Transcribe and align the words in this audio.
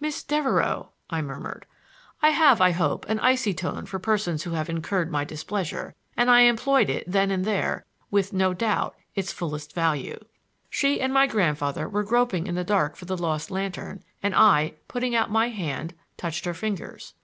"Miss 0.00 0.24
Devereux," 0.24 0.88
I 1.08 1.22
murmured. 1.22 1.64
I 2.20 2.30
have, 2.30 2.60
I 2.60 2.72
hope, 2.72 3.08
an 3.08 3.20
icy 3.20 3.54
tone 3.54 3.86
for 3.86 4.00
persons 4.00 4.42
who 4.42 4.50
have 4.50 4.68
incurred 4.68 5.08
my 5.08 5.22
displeasure, 5.22 5.94
and 6.16 6.28
I 6.28 6.40
employed 6.40 6.90
it 6.90 7.04
then 7.06 7.30
and 7.30 7.44
there, 7.44 7.84
with, 8.10 8.32
no 8.32 8.52
doubt, 8.52 8.96
its 9.14 9.32
fullest 9.32 9.76
value. 9.76 10.18
She 10.68 11.00
and 11.00 11.14
my 11.14 11.28
grandfather 11.28 11.88
were 11.88 12.02
groping 12.02 12.48
in 12.48 12.56
the 12.56 12.64
dark 12.64 12.96
for 12.96 13.04
the 13.04 13.16
lost 13.16 13.52
lantern, 13.52 14.02
and 14.20 14.34
I, 14.34 14.74
putting 14.88 15.14
out 15.14 15.30
my 15.30 15.48
hand, 15.50 15.94
touched 16.16 16.44
her 16.46 16.54
fingers. 16.54 17.14